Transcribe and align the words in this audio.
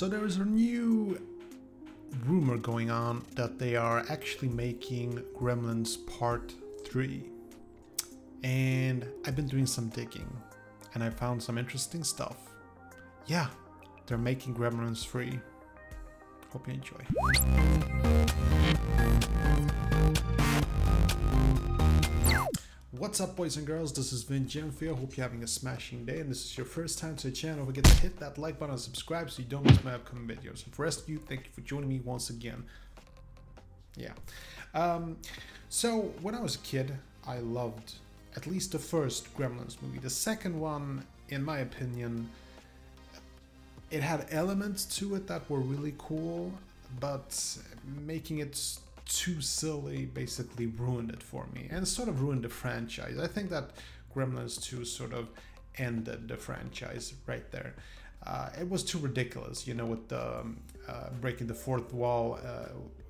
So 0.00 0.08
there 0.08 0.24
is 0.24 0.38
a 0.38 0.46
new 0.46 1.20
rumor 2.24 2.56
going 2.56 2.90
on 2.90 3.22
that 3.34 3.58
they 3.58 3.76
are 3.76 4.02
actually 4.08 4.48
making 4.48 5.22
Gremlins 5.38 6.06
Part 6.06 6.54
3. 6.86 7.22
And 8.42 9.06
I've 9.26 9.36
been 9.36 9.46
doing 9.46 9.66
some 9.66 9.90
digging 9.90 10.34
and 10.94 11.04
I 11.04 11.10
found 11.10 11.42
some 11.42 11.58
interesting 11.58 12.02
stuff. 12.02 12.38
Yeah, 13.26 13.48
they're 14.06 14.16
making 14.16 14.54
Gremlins 14.54 15.06
3. 15.06 15.38
Hope 16.50 16.66
you 16.66 16.72
enjoy. 16.72 17.04
What's 22.92 23.20
up, 23.20 23.36
boys 23.36 23.56
and 23.56 23.64
girls? 23.64 23.92
This 23.92 24.12
is 24.12 24.24
Vin 24.24 24.46
Gemfio. 24.46 24.98
Hope 24.98 25.16
you're 25.16 25.22
having 25.22 25.44
a 25.44 25.46
smashing 25.46 26.04
day. 26.04 26.18
And 26.18 26.28
this 26.28 26.44
is 26.44 26.58
your 26.58 26.66
first 26.66 26.98
time 26.98 27.14
to 27.18 27.28
the 27.28 27.32
channel. 27.32 27.64
Forget 27.64 27.84
to 27.84 27.94
hit 28.02 28.18
that 28.18 28.36
like 28.36 28.58
button 28.58 28.72
and 28.72 28.80
subscribe 28.80 29.30
so 29.30 29.42
you 29.42 29.48
don't 29.48 29.64
miss 29.64 29.84
my 29.84 29.94
upcoming 29.94 30.26
videos. 30.26 30.64
And 30.64 30.74
for 30.74 30.78
the 30.78 30.82
rest 30.82 31.02
of 31.02 31.08
you, 31.08 31.22
thank 31.28 31.44
you 31.44 31.52
for 31.52 31.60
joining 31.60 31.88
me 31.88 32.00
once 32.04 32.30
again. 32.30 32.64
Yeah. 33.94 34.10
Um, 34.74 35.18
so, 35.68 36.12
when 36.20 36.34
I 36.34 36.40
was 36.40 36.56
a 36.56 36.58
kid, 36.58 36.98
I 37.24 37.38
loved 37.38 37.94
at 38.34 38.48
least 38.48 38.72
the 38.72 38.80
first 38.80 39.32
Gremlins 39.36 39.80
movie. 39.80 40.00
The 40.00 40.10
second 40.10 40.58
one, 40.58 41.06
in 41.28 41.44
my 41.44 41.60
opinion, 41.60 42.28
it 43.92 44.02
had 44.02 44.26
elements 44.32 44.84
to 44.98 45.14
it 45.14 45.28
that 45.28 45.48
were 45.48 45.60
really 45.60 45.94
cool, 45.96 46.52
but 46.98 47.56
making 48.04 48.40
it 48.40 48.56
too 49.10 49.40
silly 49.40 50.06
basically 50.06 50.66
ruined 50.66 51.10
it 51.10 51.22
for 51.22 51.46
me 51.52 51.66
and 51.70 51.86
sort 51.86 52.08
of 52.08 52.22
ruined 52.22 52.44
the 52.44 52.48
franchise. 52.48 53.18
I 53.18 53.26
think 53.26 53.50
that 53.50 53.70
Gremlins 54.14 54.62
2 54.62 54.84
sort 54.84 55.12
of 55.12 55.28
ended 55.76 56.28
the 56.28 56.36
franchise 56.36 57.12
right 57.26 57.50
there. 57.50 57.74
Uh, 58.24 58.50
it 58.60 58.68
was 58.68 58.84
too 58.84 58.98
ridiculous, 58.98 59.66
you 59.66 59.74
know, 59.74 59.86
with 59.86 60.08
the 60.08 60.40
um, 60.40 60.60
uh, 60.88 61.08
breaking 61.20 61.46
the 61.46 61.54
fourth 61.54 61.92
wall, 61.92 62.38
uh, 62.46 62.68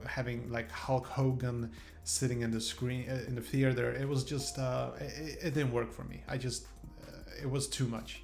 having 0.08 0.50
like 0.50 0.70
Hulk 0.70 1.06
Hogan 1.06 1.70
sitting 2.04 2.42
in 2.42 2.50
the 2.50 2.60
screen 2.60 3.08
uh, 3.10 3.24
in 3.26 3.34
the 3.34 3.40
theater. 3.40 3.92
It 3.92 4.08
was 4.08 4.24
just 4.24 4.58
uh, 4.58 4.90
it, 5.00 5.38
it, 5.42 5.54
didn't 5.54 5.72
work 5.72 5.92
for 5.92 6.04
me. 6.04 6.22
I 6.28 6.38
just 6.38 6.66
uh, 7.02 7.42
it 7.42 7.50
was 7.50 7.66
too 7.66 7.86
much. 7.86 8.22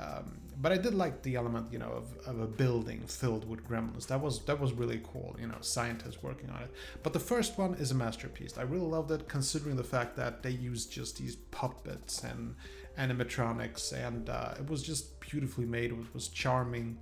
Um, 0.00 0.40
but 0.60 0.72
I 0.72 0.76
did 0.76 0.94
like 0.94 1.22
the 1.22 1.36
element, 1.36 1.72
you 1.72 1.78
know, 1.78 1.90
of, 1.90 2.26
of 2.26 2.40
a 2.40 2.46
building 2.46 3.00
filled 3.06 3.48
with 3.48 3.66
gremlins. 3.66 4.06
That 4.08 4.20
was 4.20 4.44
that 4.44 4.60
was 4.60 4.72
really 4.72 5.00
cool, 5.10 5.36
you 5.40 5.46
know, 5.46 5.56
scientists 5.60 6.22
working 6.22 6.50
on 6.50 6.62
it. 6.62 6.70
But 7.02 7.12
the 7.12 7.20
first 7.20 7.56
one 7.58 7.74
is 7.74 7.90
a 7.90 7.94
masterpiece. 7.94 8.58
I 8.58 8.62
really 8.62 8.86
loved 8.86 9.10
it, 9.10 9.28
considering 9.28 9.76
the 9.76 9.84
fact 9.84 10.16
that 10.16 10.42
they 10.42 10.50
used 10.50 10.92
just 10.92 11.16
these 11.16 11.36
puppets 11.36 12.24
and 12.24 12.56
animatronics, 12.98 13.92
and 13.92 14.28
uh, 14.28 14.54
it 14.58 14.68
was 14.68 14.82
just 14.82 15.18
beautifully 15.20 15.66
made. 15.66 15.92
It 15.92 16.14
was 16.14 16.28
charming, 16.28 16.98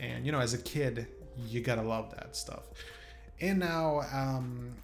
and 0.00 0.26
you 0.26 0.32
know, 0.32 0.40
as 0.40 0.54
a 0.54 0.58
kid, 0.58 1.06
you 1.36 1.60
gotta 1.60 1.82
love 1.82 2.10
that 2.16 2.34
stuff. 2.34 2.64
And 3.40 3.60
now, 3.60 4.00
um, 4.12 4.74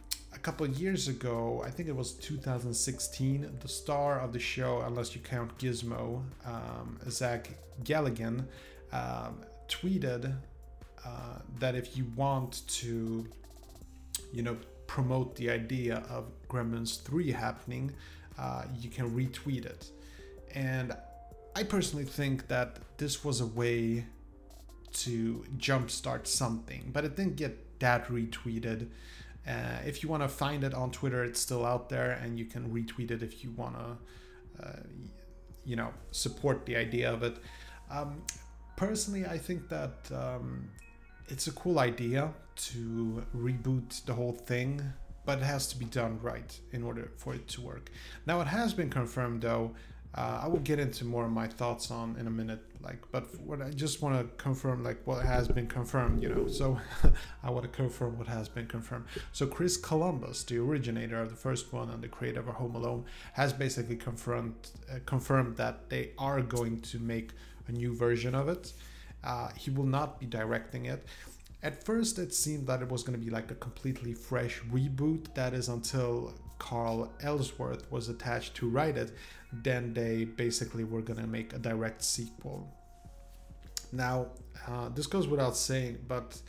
couple 0.44 0.66
years 0.66 1.08
ago, 1.08 1.62
I 1.64 1.70
think 1.70 1.88
it 1.88 1.96
was 1.96 2.12
2016, 2.12 3.50
the 3.60 3.66
star 3.66 4.20
of 4.20 4.34
the 4.34 4.38
show, 4.38 4.82
unless 4.82 5.14
you 5.14 5.22
count 5.22 5.56
Gizmo, 5.56 6.22
um, 6.44 6.98
Zach 7.08 7.48
Galligan, 7.82 8.44
um, 8.92 9.40
tweeted 9.68 10.36
uh, 11.02 11.38
that 11.60 11.74
if 11.74 11.96
you 11.96 12.04
want 12.14 12.68
to, 12.68 13.26
you 14.34 14.42
know, 14.42 14.54
promote 14.86 15.34
the 15.34 15.48
idea 15.48 16.04
of 16.10 16.26
Gremlins 16.46 17.00
3 17.00 17.32
happening, 17.32 17.90
uh, 18.38 18.64
you 18.78 18.90
can 18.90 19.10
retweet 19.16 19.64
it. 19.64 19.90
And 20.54 20.94
I 21.56 21.62
personally 21.62 22.04
think 22.04 22.48
that 22.48 22.80
this 22.98 23.24
was 23.24 23.40
a 23.40 23.46
way 23.46 24.04
to 25.04 25.42
jumpstart 25.56 26.26
something, 26.26 26.90
but 26.92 27.06
it 27.06 27.16
didn't 27.16 27.36
get 27.36 27.80
that 27.80 28.08
retweeted. 28.08 28.88
Uh, 29.46 29.78
if 29.86 30.02
you 30.02 30.08
want 30.08 30.22
to 30.22 30.28
find 30.28 30.64
it 30.64 30.74
on 30.74 30.90
Twitter, 30.90 31.22
it's 31.24 31.40
still 31.40 31.64
out 31.66 31.88
there, 31.88 32.12
and 32.22 32.38
you 32.38 32.46
can 32.46 32.70
retweet 32.70 33.10
it 33.10 33.22
if 33.22 33.44
you 33.44 33.50
want 33.52 33.76
to, 33.76 34.66
uh, 34.66 34.82
you 35.64 35.76
know, 35.76 35.92
support 36.10 36.64
the 36.64 36.76
idea 36.76 37.12
of 37.12 37.22
it. 37.22 37.36
Um, 37.90 38.22
personally, 38.76 39.26
I 39.26 39.38
think 39.38 39.68
that 39.68 40.10
um, 40.12 40.70
it's 41.28 41.46
a 41.46 41.52
cool 41.52 41.78
idea 41.78 42.32
to 42.56 43.24
reboot 43.36 44.04
the 44.06 44.14
whole 44.14 44.32
thing, 44.32 44.82
but 45.26 45.38
it 45.38 45.44
has 45.44 45.66
to 45.68 45.78
be 45.78 45.84
done 45.86 46.18
right 46.22 46.58
in 46.72 46.82
order 46.82 47.10
for 47.16 47.34
it 47.34 47.46
to 47.48 47.60
work. 47.60 47.90
Now, 48.26 48.40
it 48.40 48.46
has 48.46 48.72
been 48.72 48.90
confirmed 48.90 49.42
though 49.42 49.74
uh, 50.16 50.42
I 50.44 50.48
will 50.48 50.60
get 50.60 50.78
into 50.78 51.04
more 51.04 51.24
of 51.24 51.32
my 51.32 51.48
thoughts 51.48 51.90
on 51.90 52.16
in 52.20 52.28
a 52.28 52.30
minute. 52.30 52.60
Like, 52.80 52.98
but 53.10 53.34
what 53.40 53.60
I 53.60 53.70
just 53.70 54.00
want 54.00 54.16
to 54.18 54.42
confirm, 54.42 54.84
like 54.84 55.04
what 55.06 55.24
has 55.24 55.48
been 55.48 55.66
confirmed, 55.66 56.22
you 56.22 56.28
know. 56.28 56.46
So 56.46 56.78
I 57.42 57.50
want 57.50 57.64
to 57.64 57.68
confirm 57.68 58.16
what 58.16 58.28
has 58.28 58.48
been 58.48 58.66
confirmed. 58.66 59.06
So 59.32 59.46
Chris 59.46 59.76
Columbus, 59.76 60.44
the 60.44 60.58
originator 60.58 61.20
of 61.20 61.30
the 61.30 61.36
first 61.36 61.72
one 61.72 61.90
and 61.90 62.00
the 62.00 62.08
creator 62.08 62.40
of 62.40 62.46
Home 62.46 62.76
Alone, 62.76 63.06
has 63.32 63.52
basically 63.52 63.96
confirmed 63.96 64.54
uh, 64.88 64.98
confirmed 65.04 65.56
that 65.56 65.90
they 65.90 66.12
are 66.16 66.40
going 66.42 66.80
to 66.82 67.00
make 67.00 67.32
a 67.66 67.72
new 67.72 67.92
version 67.92 68.36
of 68.36 68.48
it. 68.48 68.72
Uh, 69.24 69.48
he 69.56 69.70
will 69.70 69.86
not 69.86 70.20
be 70.20 70.26
directing 70.26 70.84
it. 70.84 71.04
At 71.62 71.82
first, 71.82 72.18
it 72.18 72.34
seemed 72.34 72.66
that 72.68 72.82
it 72.82 72.90
was 72.90 73.02
going 73.02 73.18
to 73.18 73.24
be 73.24 73.30
like 73.30 73.50
a 73.50 73.54
completely 73.54 74.12
fresh 74.12 74.60
reboot. 74.70 75.34
That 75.34 75.54
is 75.54 75.68
until 75.68 76.34
Carl 76.64 77.12
Ellsworth 77.20 77.92
was 77.92 78.08
attached 78.08 78.54
to 78.54 78.66
write 78.66 78.96
it. 78.96 79.12
Then 79.52 79.92
they 79.92 80.24
basically 80.24 80.84
were 80.84 81.02
going 81.02 81.20
to 81.20 81.26
make 81.26 81.52
a 81.52 81.58
direct 81.58 82.02
sequel. 82.02 82.72
Now, 83.92 84.28
uh, 84.66 84.88
this 84.88 85.06
goes 85.06 85.28
without 85.28 85.58
saying, 85.58 85.98
but 86.08 86.40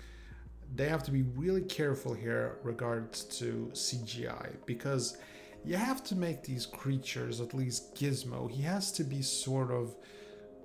they 0.73 0.87
have 0.87 1.03
to 1.03 1.11
be 1.11 1.23
really 1.23 1.63
careful 1.63 2.13
here 2.13 2.59
regards 2.63 3.25
to 3.39 3.69
CGI 3.73 4.55
because 4.65 5.17
you 5.65 5.75
have 5.75 6.01
to 6.05 6.15
make 6.15 6.43
these 6.43 6.65
creatures, 6.65 7.41
at 7.41 7.53
least 7.53 7.93
Gizmo, 7.93 8.49
he 8.49 8.61
has 8.61 8.93
to 8.93 9.03
be 9.03 9.21
sort 9.21 9.69
of 9.69 9.97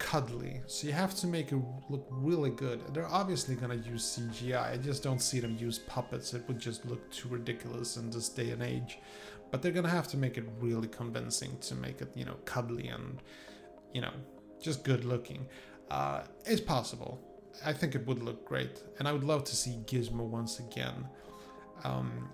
cuddly. 0.01 0.63
So 0.67 0.89
you 0.89 0.93
have 0.95 1.15
to 1.17 1.29
make 1.29 1.53
it 1.53 1.61
look 1.89 2.07
really 2.11 2.51
good. 2.51 2.93
They're 2.93 3.07
obviously 3.07 3.55
gonna 3.55 3.77
use 3.77 4.03
CGI. 4.19 4.73
I 4.73 4.77
just 4.77 5.05
don't 5.05 5.21
see 5.21 5.39
them 5.39 5.57
use 5.57 5.79
puppets. 5.79 6.35
It 6.35 6.43
would 6.49 6.59
just 6.59 6.85
look 6.87 7.09
too 7.13 7.29
ridiculous 7.29 7.97
in 7.97 8.11
this 8.11 8.29
day 8.29 8.51
and 8.51 8.63
age. 8.63 8.99
But 9.51 9.63
they're 9.63 9.73
gonna 9.73 9.89
have 9.91 10.09
to 10.09 10.17
make 10.17 10.39
it 10.39 10.45
really 10.59 10.89
convincing 10.89 11.57
to 11.61 11.75
make 11.75 12.01
it, 12.01 12.11
you 12.17 12.25
know, 12.25 12.37
cuddly 12.47 12.89
and, 12.89 13.23
you 13.93 14.01
know, 14.01 14.13
just 14.61 14.83
good 14.83 15.05
looking. 15.05 15.47
Uh, 15.91 16.23
it's 16.47 16.61
possible. 16.61 17.21
I 17.65 17.73
think 17.73 17.95
it 17.95 18.07
would 18.07 18.23
look 18.23 18.47
great, 18.47 18.83
and 18.99 19.07
I 19.07 19.13
would 19.13 19.25
love 19.25 19.45
to 19.45 19.57
see 19.57 19.81
Gizmo 19.87 20.25
once 20.25 20.61
again. 20.61 21.07
Um, 21.85 22.31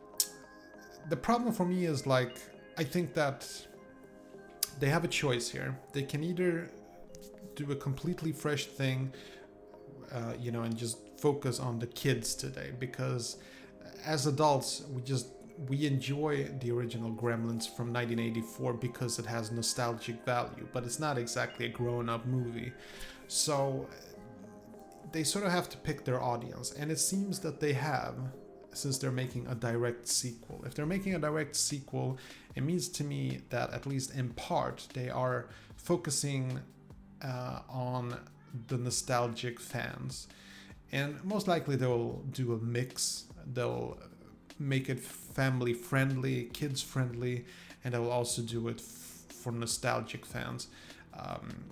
the 1.09 1.16
problem 1.16 1.53
for 1.53 1.65
me 1.65 1.84
is 1.87 2.06
like 2.06 2.38
I 2.78 2.84
think 2.84 3.15
that 3.15 3.49
they 4.78 4.88
have 4.88 5.05
a 5.05 5.09
choice 5.09 5.49
here. 5.49 5.78
They 5.93 6.03
can 6.03 6.22
either 6.22 6.71
do 7.55 7.71
a 7.73 7.77
completely 7.77 8.33
fresh 8.33 8.67
thing, 8.67 9.12
uh, 10.12 10.33
you 10.41 10.51
know, 10.51 10.62
and 10.62 10.77
just 10.77 10.99
focus 11.19 11.61
on 11.61 11.79
the 11.79 11.87
kids 11.87 12.34
today 12.34 12.73
because 12.79 13.39
as 14.05 14.27
adults 14.27 14.83
we 14.93 15.01
just 15.03 15.29
we 15.69 15.87
enjoy 15.87 16.45
the 16.61 16.71
original 16.71 17.11
Gremlins 17.11 17.65
from 17.75 17.93
1984 17.93 18.75
because 18.75 19.19
it 19.19 19.25
has 19.27 19.51
nostalgic 19.51 20.23
value, 20.25 20.69
but 20.73 20.85
it's 20.85 20.99
not 20.99 21.17
exactly 21.17 21.67
a 21.67 21.69
grown-up 21.69 22.27
movie. 22.27 22.73
So 23.27 23.89
they 25.12 25.25
sort 25.25 25.47
of 25.47 25.53
have 25.53 25.69
to 25.71 25.79
pick 25.79 26.05
their 26.05 26.23
audience, 26.23 26.73
and 26.73 26.91
it 26.91 26.99
seems 26.99 27.39
that 27.41 27.59
they 27.61 27.73
have 27.73 28.17
since 28.75 28.99
they're 28.99 29.11
making 29.11 29.47
a 29.47 29.55
direct 29.55 30.06
sequel. 30.06 30.62
If 30.67 30.75
they're 30.75 30.85
making 30.85 31.15
a 31.15 31.19
direct 31.19 31.56
sequel, 31.56 32.19
it 32.55 32.62
means 32.62 32.88
to 32.91 33.05
me 33.05 33.41
that 33.49 33.73
at 33.73 33.87
least 33.87 34.15
in 34.15 34.31
part 34.35 34.87
they 34.93 35.09
are 35.09 35.49
focusing 35.76 36.61
uh, 37.26 37.61
on 37.69 38.19
the 38.69 38.78
nostalgic 38.78 39.61
fans. 39.61 40.28
And 40.93 41.23
most 41.25 41.49
likely 41.49 41.76
they'll 41.76 42.23
do 42.31 42.52
a 42.52 42.58
mix. 42.58 43.25
They'll 43.52 43.99
make 44.58 44.88
it 44.88 45.00
family 45.00 45.75
friendly, 45.75 46.44
kids 46.52 46.81
friendly, 46.82 47.44
and 47.84 47.93
they'll 47.93 48.11
also 48.11 48.43
do 48.43 48.69
it 48.69 48.78
f- 48.78 49.34
for 49.34 49.52
nostalgic 49.52 50.25
fans. 50.25 50.69
Um, 51.12 51.64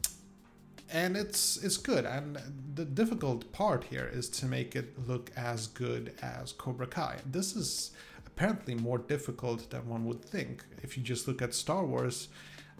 and 0.90 1.16
it's 1.16 1.56
it's 1.56 1.76
good. 1.76 2.04
And 2.04 2.38
the 2.74 2.84
difficult 2.84 3.50
part 3.52 3.84
here 3.84 4.10
is 4.12 4.28
to 4.30 4.46
make 4.46 4.76
it 4.76 5.08
look 5.08 5.30
as 5.36 5.66
good 5.66 6.12
as 6.22 6.52
Cobra 6.52 6.86
Kai. 6.86 7.18
This 7.24 7.56
is 7.56 7.92
apparently 8.26 8.74
more 8.74 8.98
difficult 8.98 9.70
than 9.70 9.88
one 9.88 10.04
would 10.06 10.24
think. 10.24 10.64
If 10.82 10.96
you 10.96 11.02
just 11.02 11.26
look 11.26 11.40
at 11.40 11.54
Star 11.54 11.84
Wars, 11.84 12.28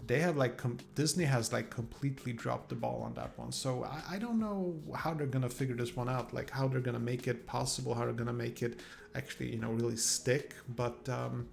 they 0.07 0.19
have 0.19 0.37
like 0.37 0.57
com- 0.57 0.77
Disney 0.93 1.25
has 1.25 1.51
like 1.51 1.69
completely 1.69 2.33
dropped 2.33 2.69
the 2.69 2.75
ball 2.75 3.01
on 3.03 3.13
that 3.15 3.37
one. 3.37 3.51
So 3.51 3.83
I, 3.83 4.15
I 4.15 4.19
don't 4.19 4.39
know 4.39 4.75
how 4.95 5.13
they're 5.13 5.27
gonna 5.27 5.49
figure 5.49 5.75
this 5.75 5.95
one 5.95 6.09
out. 6.09 6.33
Like 6.33 6.49
how 6.49 6.67
they're 6.67 6.79
gonna 6.79 6.99
make 6.99 7.27
it 7.27 7.45
possible, 7.47 7.93
how 7.93 8.05
they're 8.05 8.13
gonna 8.13 8.33
make 8.33 8.61
it 8.61 8.79
actually 9.15 9.51
you 9.51 9.59
know 9.59 9.71
really 9.71 9.95
stick. 9.95 10.53
But 10.75 11.07
um, 11.09 11.47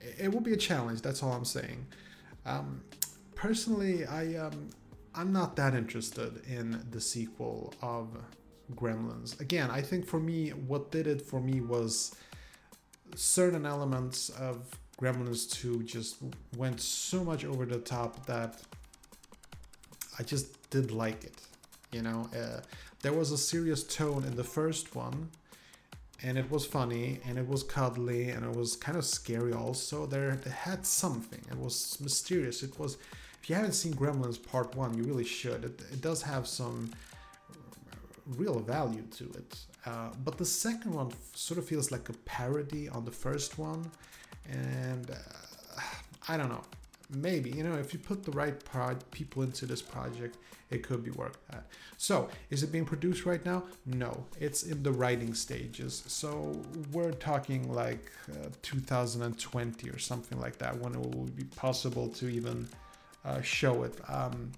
it, 0.00 0.32
will 0.32 0.40
be 0.40 0.52
a 0.52 0.56
challenge. 0.56 1.02
That's 1.02 1.22
all 1.22 1.32
I'm 1.32 1.44
saying. 1.44 1.86
Um, 2.46 2.82
personally, 3.34 4.06
I 4.06 4.36
um, 4.36 4.70
I'm 5.14 5.32
not 5.32 5.56
that 5.56 5.74
interested 5.74 6.42
in 6.46 6.84
the 6.90 7.00
sequel 7.00 7.74
of 7.82 8.16
Gremlins. 8.74 9.40
Again, 9.40 9.70
I 9.70 9.82
think 9.82 10.06
for 10.06 10.20
me, 10.20 10.50
what 10.50 10.90
did 10.90 11.06
it 11.06 11.22
for 11.22 11.40
me 11.40 11.60
was 11.60 12.14
certain 13.14 13.66
elements 13.66 14.28
of 14.30 14.78
Gremlins 15.00 15.50
2 15.50 15.84
just 15.84 16.16
went 16.56 16.80
so 16.80 17.22
much 17.22 17.44
over 17.44 17.64
the 17.64 17.78
top 17.78 18.26
that 18.26 18.60
I 20.18 20.22
just 20.22 20.70
did 20.70 20.90
like 20.90 21.24
it. 21.24 21.40
You 21.92 22.02
know, 22.02 22.28
uh, 22.34 22.60
there 23.02 23.12
was 23.12 23.30
a 23.30 23.38
serious 23.38 23.84
tone 23.84 24.24
in 24.24 24.34
the 24.34 24.44
first 24.44 24.94
one, 24.94 25.30
and 26.22 26.36
it 26.36 26.50
was 26.50 26.66
funny, 26.66 27.20
and 27.26 27.38
it 27.38 27.46
was 27.46 27.62
cuddly, 27.62 28.30
and 28.30 28.44
it 28.44 28.52
was 28.52 28.76
kind 28.76 28.98
of 28.98 29.04
scary 29.04 29.52
also. 29.52 30.04
There, 30.04 30.30
it 30.30 30.44
had 30.44 30.84
something. 30.84 31.40
It 31.50 31.56
was 31.56 31.98
mysterious. 32.00 32.62
It 32.62 32.78
was. 32.78 32.98
If 33.40 33.48
you 33.48 33.54
haven't 33.54 33.72
seen 33.72 33.94
Gremlins 33.94 34.42
Part 34.42 34.74
One, 34.74 34.98
you 34.98 35.04
really 35.04 35.24
should. 35.24 35.64
It, 35.64 35.80
it 35.92 36.00
does 36.00 36.22
have 36.22 36.46
some 36.48 36.90
real 38.36 38.58
value 38.58 39.02
to 39.16 39.24
it. 39.24 39.58
Uh, 39.86 40.10
but 40.24 40.36
the 40.36 40.44
second 40.44 40.92
one 40.92 41.10
sort 41.34 41.58
of 41.58 41.66
feels 41.66 41.90
like 41.90 42.08
a 42.08 42.12
parody 42.24 42.88
on 42.88 43.04
the 43.04 43.10
first 43.10 43.58
one, 43.58 43.90
and 44.48 45.10
uh, 45.10 45.80
I 46.28 46.36
don't 46.36 46.48
know. 46.48 46.62
Maybe 47.10 47.50
you 47.50 47.64
know 47.64 47.74
if 47.74 47.92
you 47.92 47.98
put 47.98 48.24
the 48.24 48.32
right 48.32 48.54
people 49.10 49.42
into 49.42 49.64
this 49.66 49.80
project 49.80 50.36
it 50.70 50.82
could 50.82 51.02
be 51.02 51.10
worked 51.12 51.38
at 51.50 51.64
so 51.98 52.28
is 52.48 52.62
it 52.62 52.70
being 52.70 52.84
produced 52.84 53.26
right 53.26 53.44
now? 53.44 53.64
No. 53.84 54.24
It's 54.38 54.62
in 54.62 54.82
the 54.84 54.92
writing 54.92 55.34
stages. 55.34 56.04
So 56.06 56.62
we're 56.92 57.10
talking 57.10 57.72
like 57.72 58.10
uh, 58.30 58.50
2020 58.62 59.90
or 59.90 59.98
something 59.98 60.40
like 60.40 60.58
that 60.58 60.78
when 60.78 60.94
it 60.94 61.00
will 61.00 61.28
be 61.34 61.44
possible 61.44 62.08
to 62.10 62.28
even 62.28 62.68
uh, 63.24 63.42
show 63.42 63.82
it. 63.82 63.98
Um, 64.08 64.52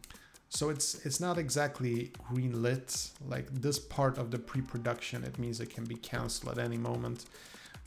so 0.50 0.68
it's 0.68 1.06
it's 1.06 1.18
not 1.18 1.38
exactly 1.38 2.10
green 2.28 2.60
lit 2.60 3.10
like 3.26 3.46
this 3.54 3.78
part 3.78 4.18
of 4.18 4.32
the 4.32 4.38
pre-production 4.38 5.22
it 5.22 5.38
means 5.38 5.60
it 5.60 5.70
can 5.70 5.84
be 5.84 5.94
canceled 5.94 6.58
at 6.58 6.64
any 6.64 6.76
moment 6.76 7.26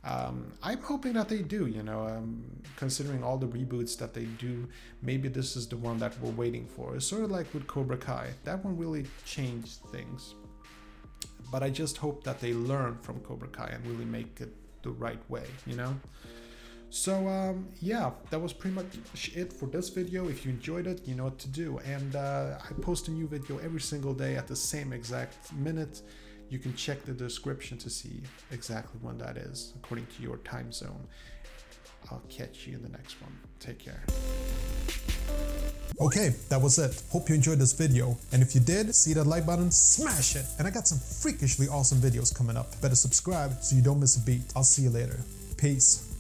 um, 0.04 0.52
I'm 0.62 0.82
hoping 0.82 1.14
that 1.14 1.30
they 1.30 1.42
do, 1.42 1.68
you 1.68 1.82
know, 1.82 2.06
um, 2.06 2.44
considering 2.76 3.24
all 3.24 3.38
the 3.38 3.48
reboots 3.48 3.98
that 4.00 4.14
they 4.14 4.26
do, 4.26 4.68
maybe 5.02 5.30
this 5.30 5.56
is 5.56 5.68
the 5.68 5.78
one 5.78 5.98
that 6.00 6.20
we're 6.20 6.32
waiting 6.32 6.68
for. 6.68 6.96
It's 6.96 7.08
sort 7.08 7.24
of 7.24 7.32
like 7.32 7.54
with 7.54 7.68
Cobra 7.68 7.98
Kai. 7.98 8.32
That 8.44 8.64
one 8.66 8.78
really 8.78 9.06
changed 9.26 9.80
things. 9.92 10.36
But 11.52 11.64
I 11.64 11.70
just 11.70 11.98
hope 11.98 12.24
that 12.26 12.42
they 12.42 12.54
learn 12.54 12.98
from 12.98 13.20
Cobra 13.22 13.48
Kai 13.48 13.68
and 13.68 13.86
really 13.88 14.06
make 14.06 14.42
it 14.42 14.54
the 14.82 14.92
right 14.92 15.22
way, 15.30 15.46
you 15.66 15.76
know? 15.76 15.96
So 16.90 17.28
um, 17.28 17.70
yeah, 17.80 18.12
that 18.30 18.40
was 18.40 18.54
pretty 18.54 18.76
much 18.76 19.32
it 19.36 19.52
for 19.54 19.68
this 19.68 19.90
video. 19.90 20.28
If 20.28 20.46
you 20.46 20.52
enjoyed 20.52 20.86
it, 20.86 21.08
you 21.08 21.16
know 21.16 21.24
what 21.24 21.40
to 21.40 21.48
do. 21.48 21.80
And 21.86 22.16
uh, 22.16 22.58
I 22.60 22.74
post 22.82 23.08
a 23.08 23.12
new 23.12 23.28
video 23.28 23.58
every 23.60 23.82
single 23.82 24.14
day 24.14 24.36
at 24.36 24.48
the 24.48 24.56
same 24.56 24.94
exact 24.94 25.54
minute. 25.54 26.02
You 26.50 26.60
can 26.60 26.76
check 26.76 27.04
the 27.04 27.14
description 27.14 27.78
to 27.80 27.90
see 27.90 28.22
exactly 28.52 29.00
when 29.02 29.18
that 29.18 29.38
is 29.38 29.74
according 29.76 30.08
to 30.18 30.24
your 30.24 30.38
time 30.38 30.72
zone. 30.72 31.08
I'll 32.12 32.22
catch 32.30 32.68
you 32.68 32.76
in 32.76 32.84
the 32.84 32.90
next 32.90 33.22
one. 33.22 33.36
Take 33.60 33.80
care. 33.80 34.04
Okay, 36.00 36.36
that 36.50 36.62
was 36.62 36.80
it. 36.80 37.02
Hope 37.12 37.30
you 37.30 37.36
enjoyed 37.36 37.60
this 37.60 37.74
video. 37.74 38.18
And 38.32 38.42
if 38.42 38.56
you 38.56 38.62
did, 38.62 38.94
see 38.94 39.14
that 39.14 39.26
like 39.26 39.46
button, 39.46 39.72
smash 39.72 40.36
it. 40.36 40.46
And 40.58 40.68
I 40.68 40.72
got 40.72 40.88
some 40.88 41.00
freakishly 41.00 41.68
awesome 41.68 42.00
videos 42.00 42.36
coming 42.36 42.58
up. 42.58 42.80
Better 42.82 42.96
subscribe 42.96 43.62
so 43.62 43.76
you 43.76 43.82
don't 43.82 44.00
miss 44.00 44.18
a 44.18 44.22
beat. 44.22 44.42
I'll 44.56 44.64
see 44.64 44.84
you 44.84 44.90
later. 44.90 45.20
Peace. 45.58 46.13